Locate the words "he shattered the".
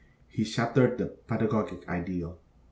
0.29-1.05